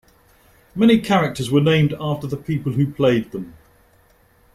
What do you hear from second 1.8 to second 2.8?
after the people